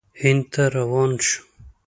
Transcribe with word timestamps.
هند 0.21 0.43
ته 0.53 0.63
روان 0.75 1.11
شو. 1.25 1.41